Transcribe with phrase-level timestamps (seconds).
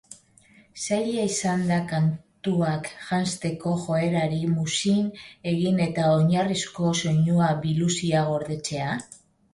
[0.83, 5.05] Zaila izan da kantuak janzteko joerari muzin
[5.53, 8.99] egin eta oinarrizko soinu biluzia gordetzea?